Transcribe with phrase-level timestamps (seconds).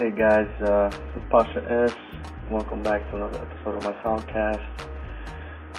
[0.00, 1.94] Hey guys, uh, this is Pasha S.
[2.50, 4.64] Welcome back to another episode of my Soundcast.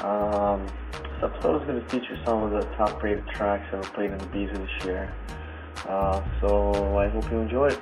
[0.04, 3.92] Um, this episode is going to feature some of the top rated tracks that were
[3.94, 5.12] played in the Beezy this year.
[5.90, 7.82] Uh, so I hope you enjoy it.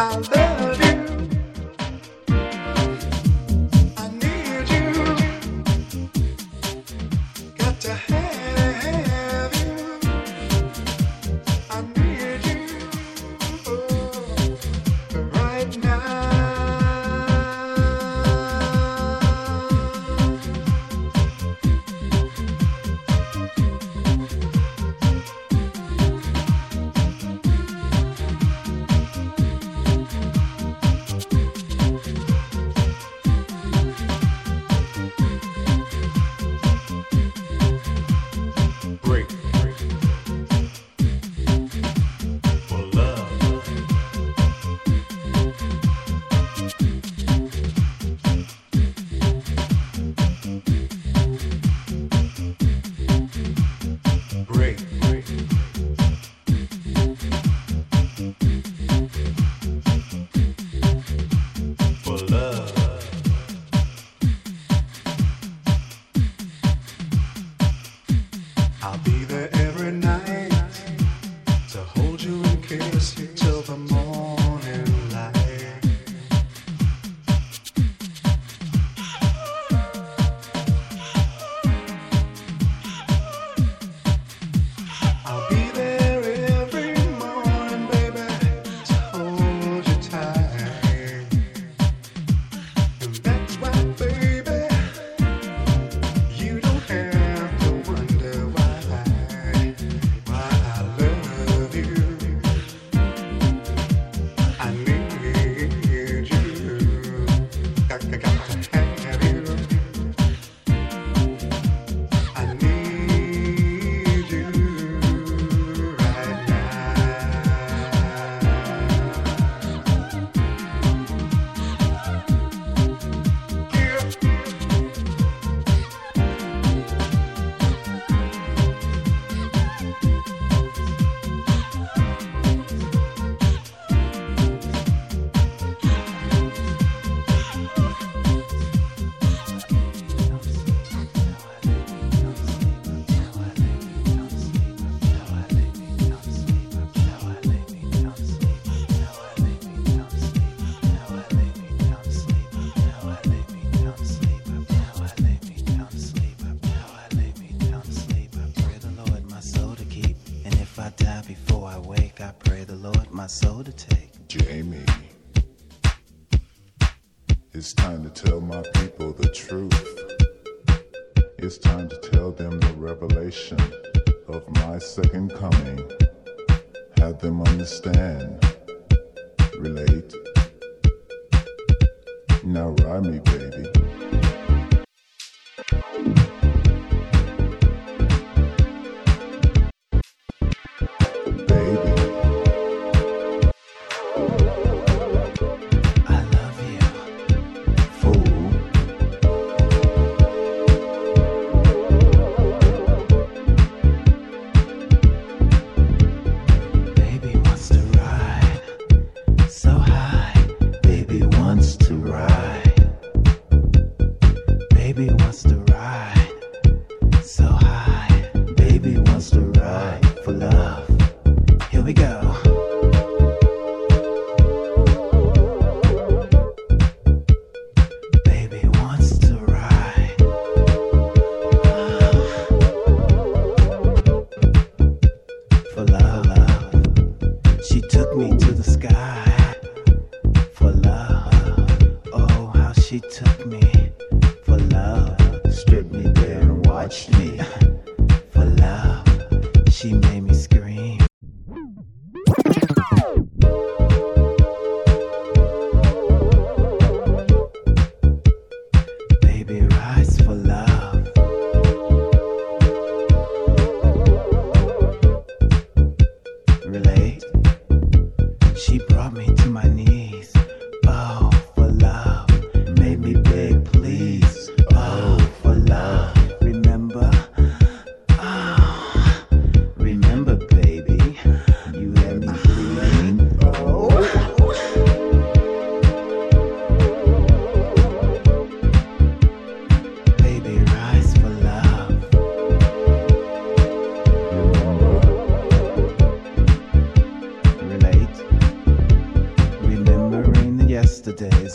[0.00, 0.39] You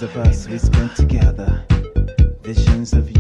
[0.02, 1.64] of us we spent together.
[2.42, 3.15] Visions of you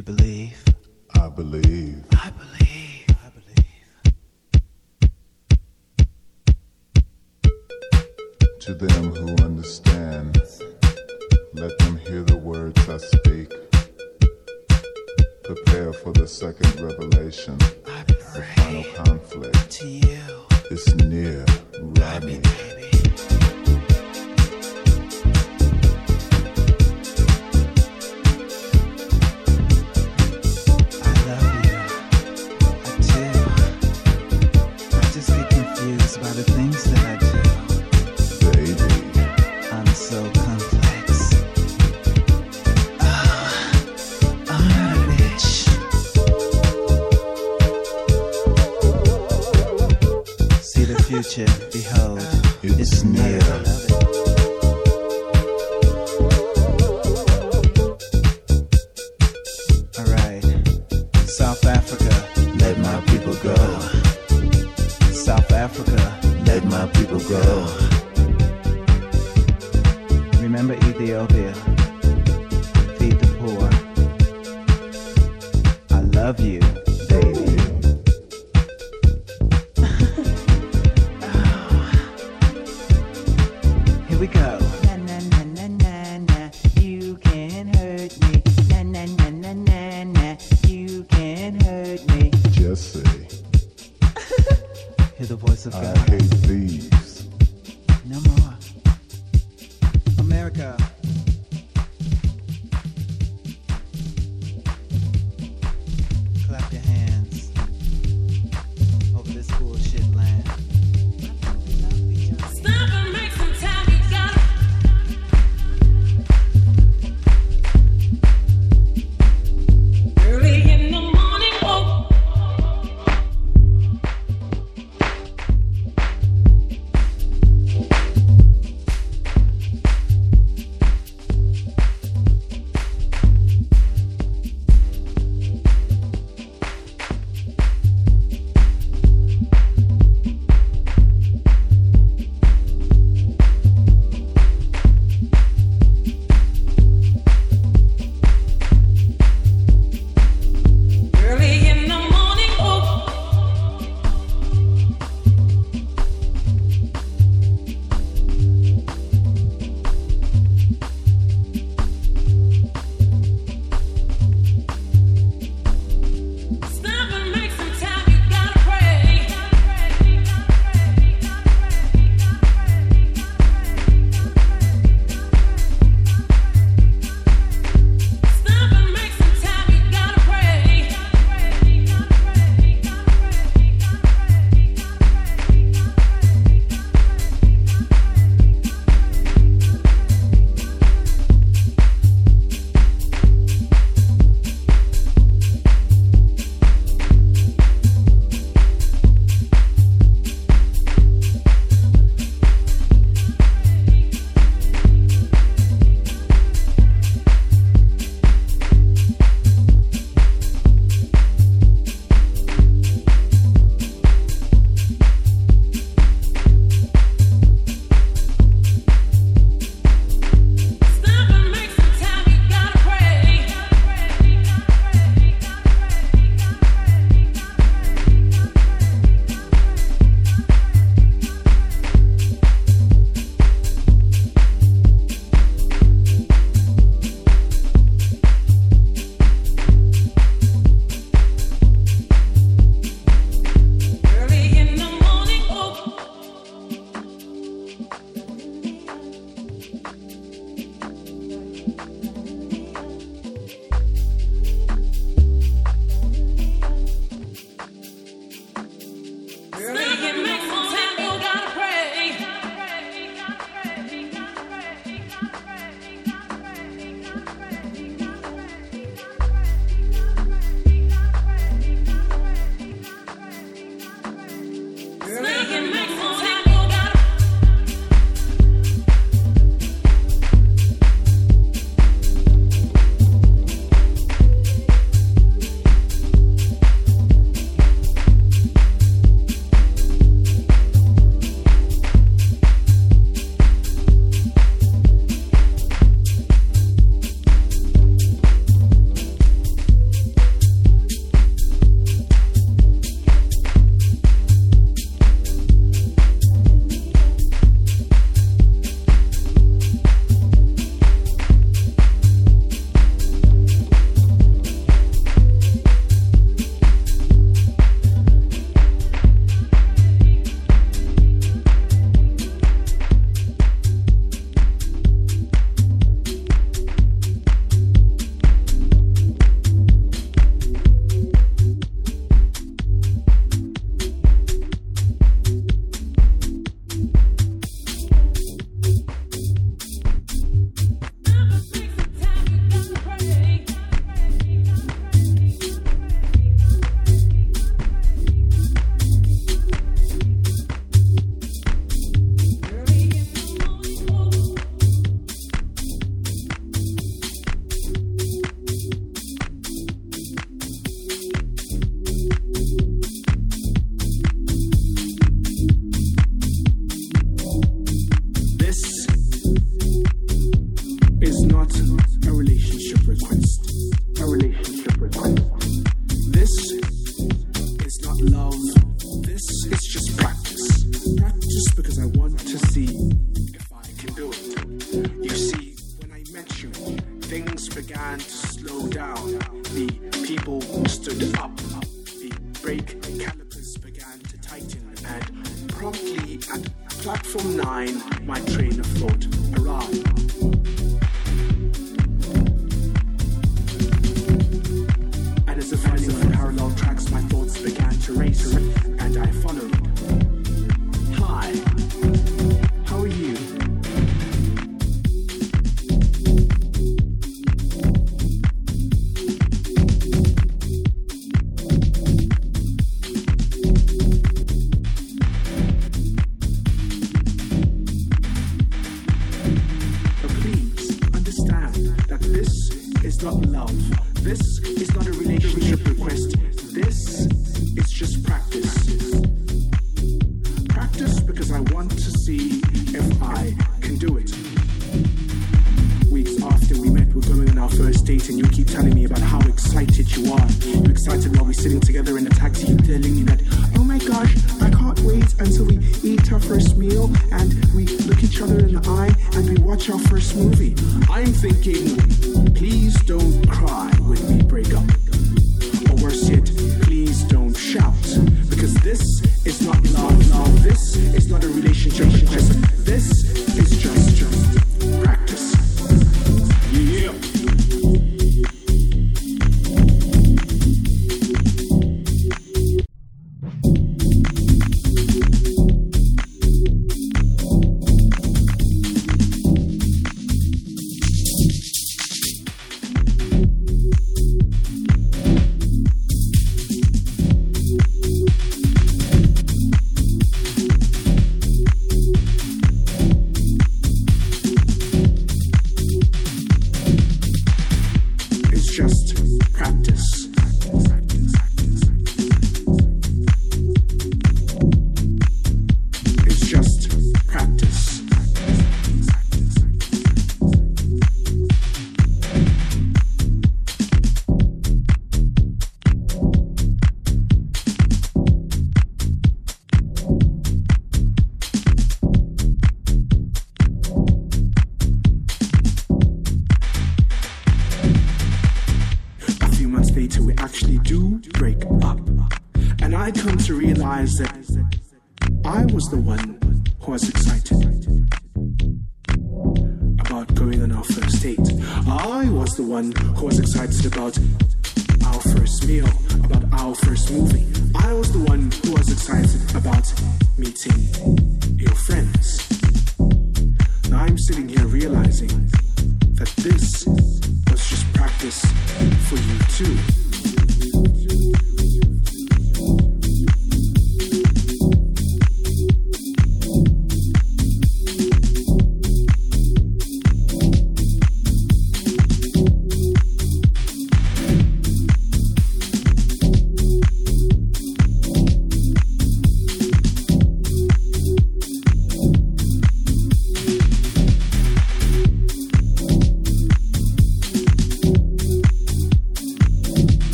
[0.00, 0.29] believe.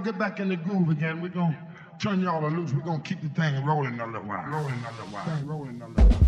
[0.00, 1.20] We're gonna get back in the groove again.
[1.20, 1.58] We're gonna
[2.00, 2.72] turn y'all loose.
[2.72, 4.46] We're gonna keep the thing rolling a little while.
[4.48, 5.42] Rolling a little while.
[5.44, 6.19] Rolling a little while.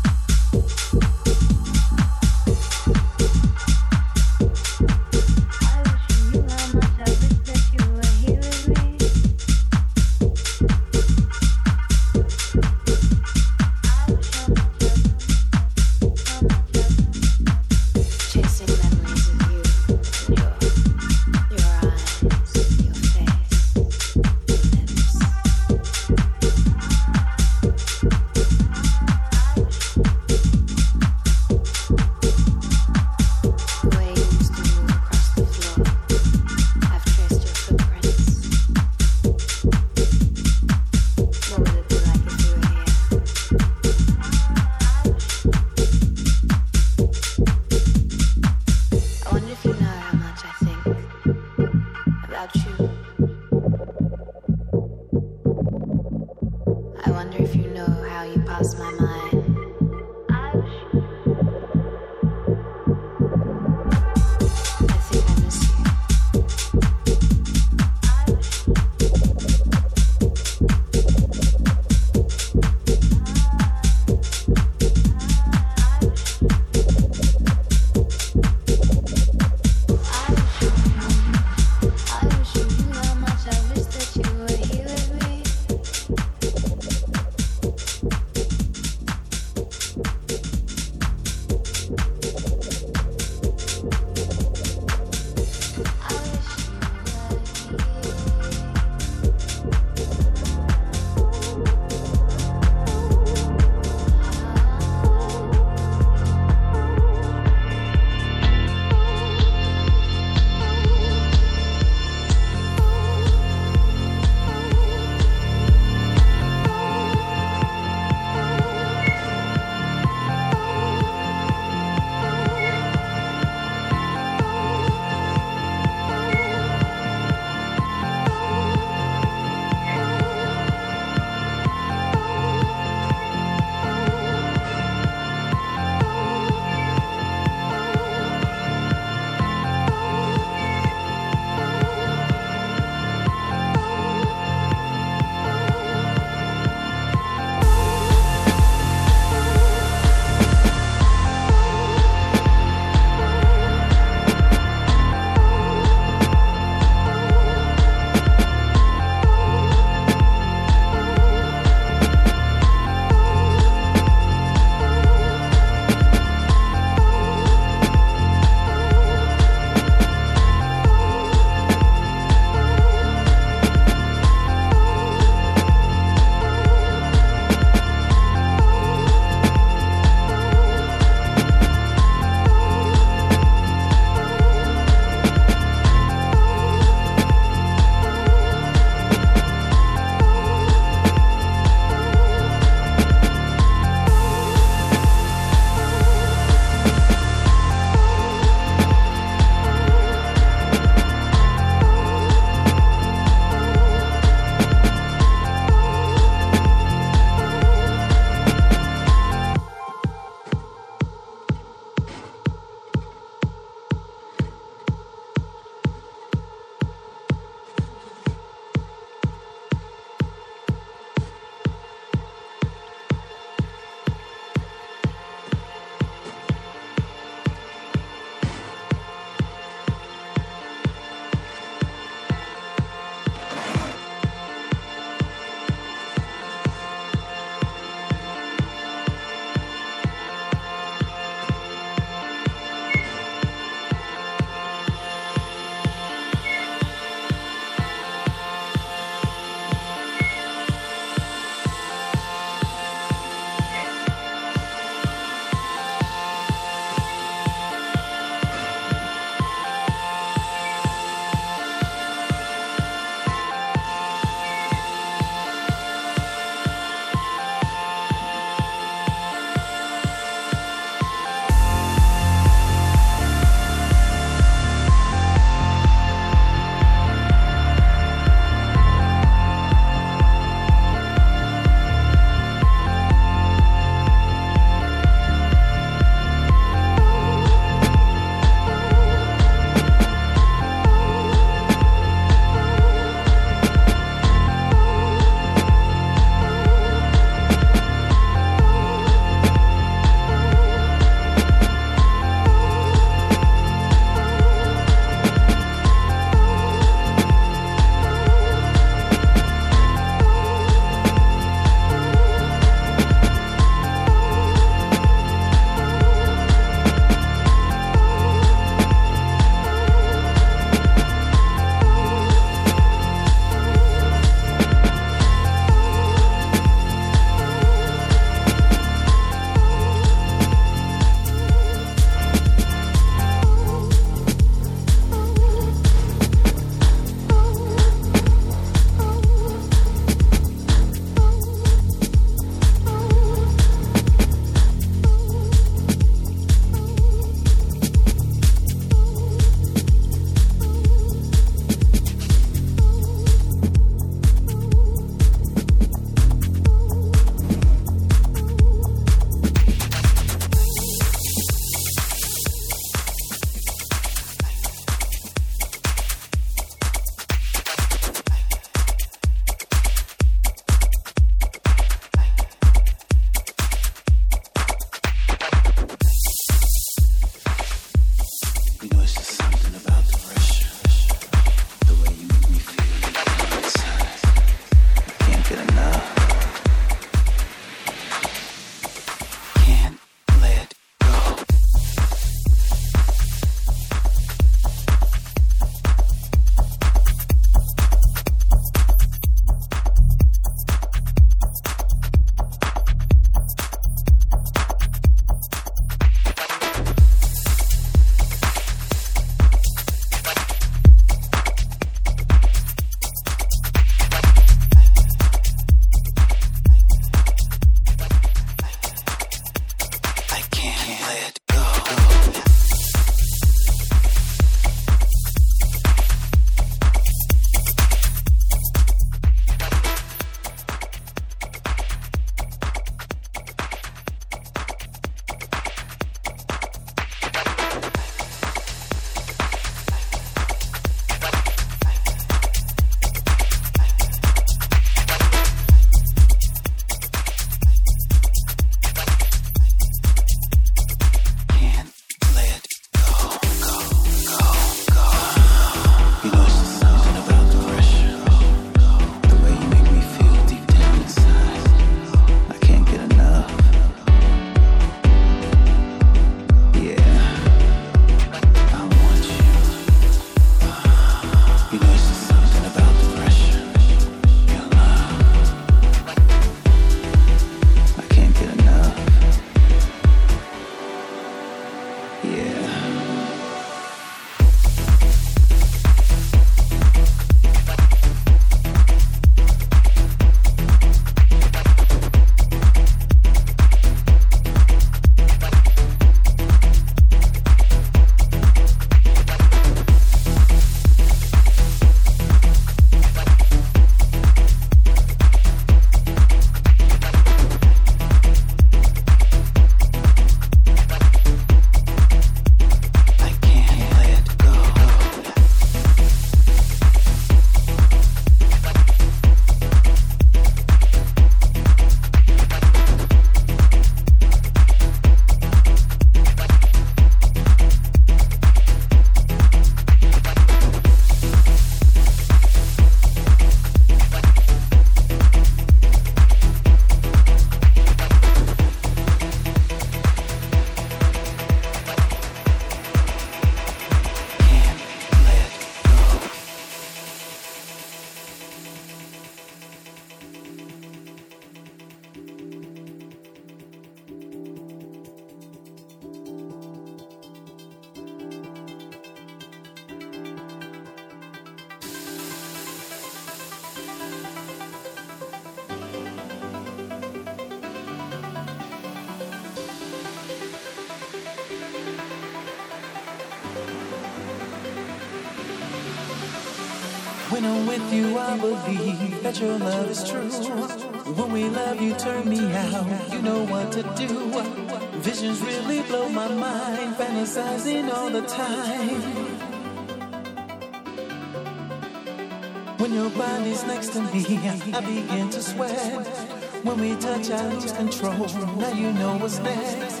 [597.36, 598.26] got control.
[598.56, 600.00] Now you know what's next.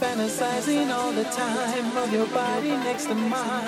[0.00, 3.65] Fantasizing all the time of your body next to mine.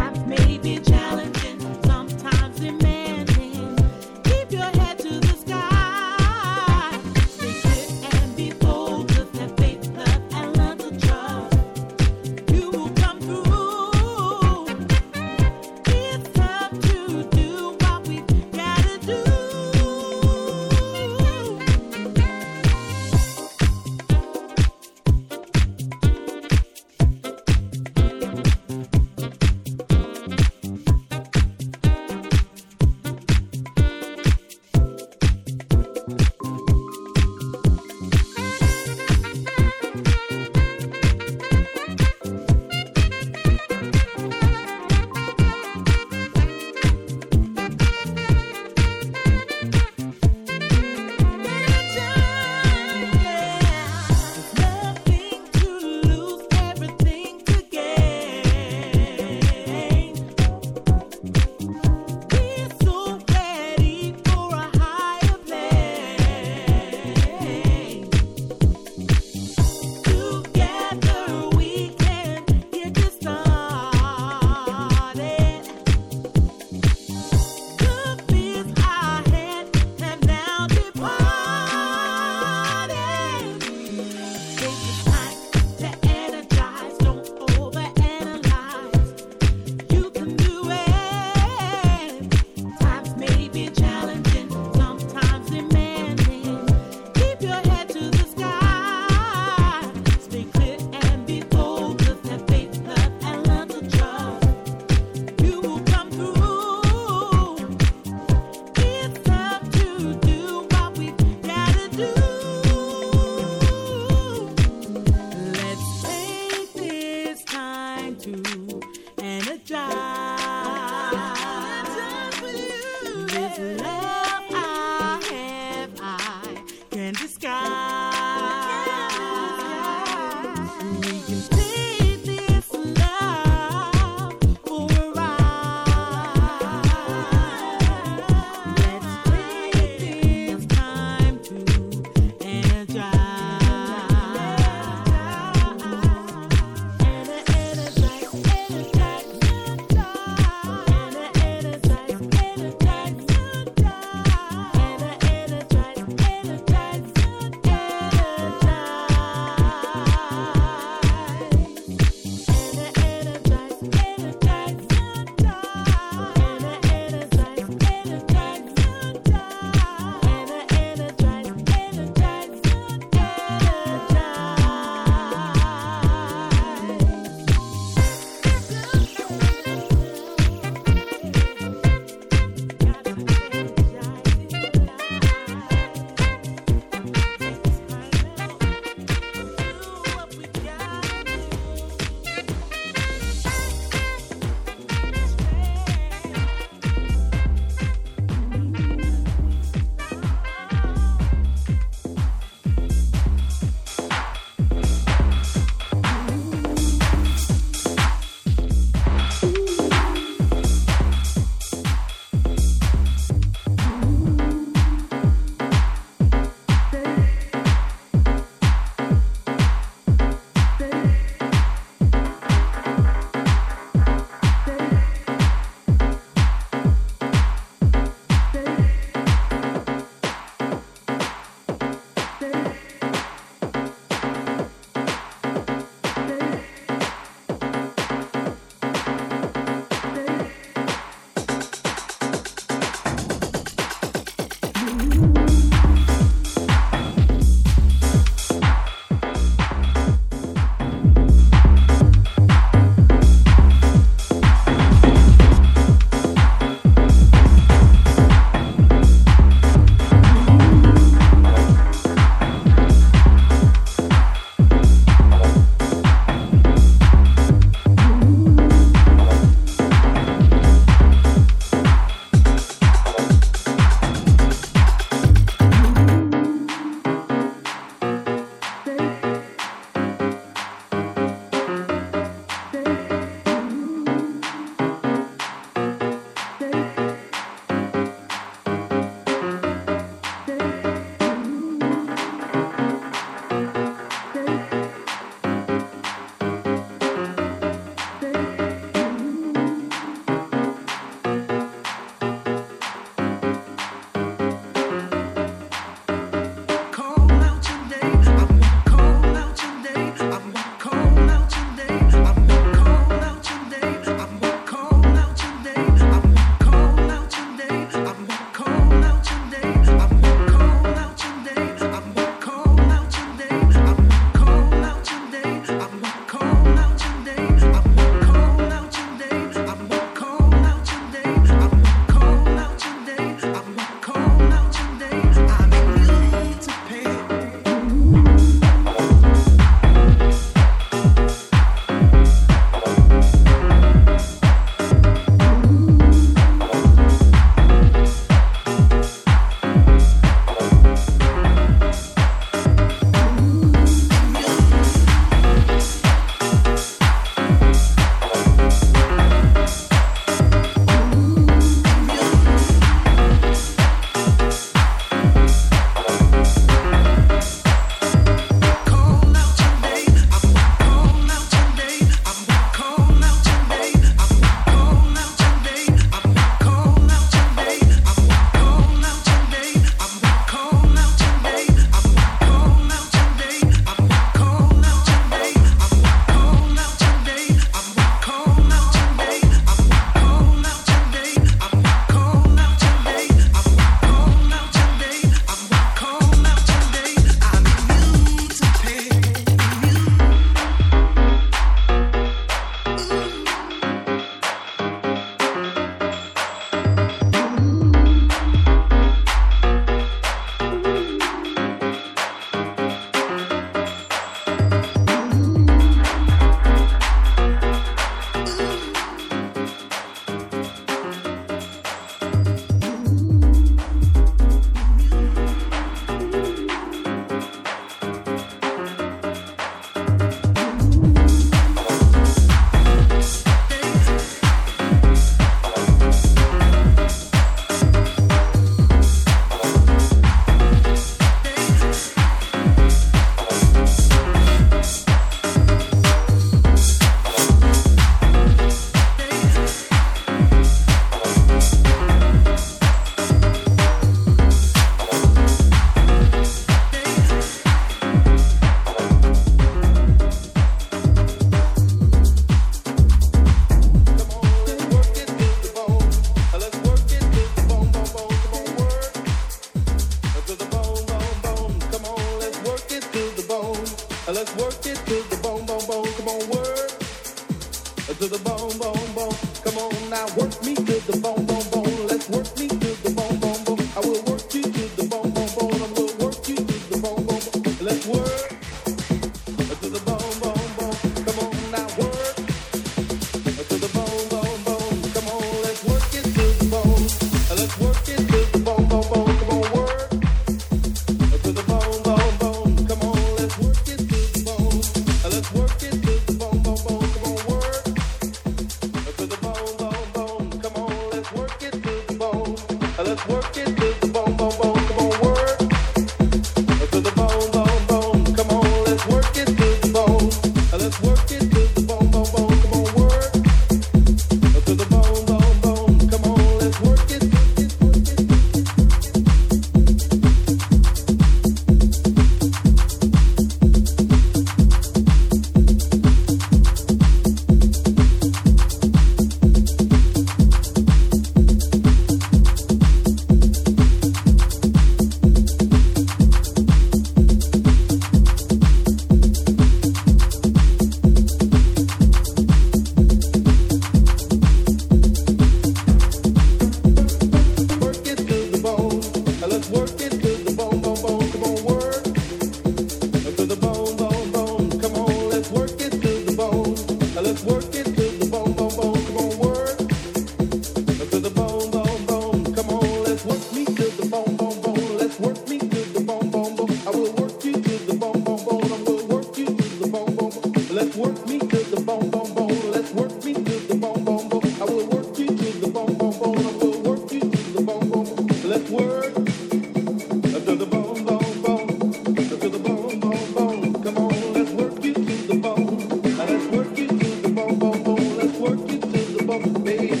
[599.49, 600.00] Baby.